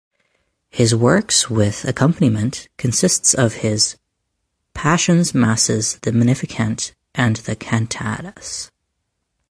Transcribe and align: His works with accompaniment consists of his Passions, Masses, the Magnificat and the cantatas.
His 0.71 0.95
works 0.95 1.47
with 1.47 1.85
accompaniment 1.85 2.69
consists 2.77 3.35
of 3.35 3.53
his 3.61 3.97
Passions, 4.73 5.35
Masses, 5.35 5.99
the 6.01 6.11
Magnificat 6.11 6.95
and 7.13 7.35
the 7.35 7.55
cantatas. 7.55 8.71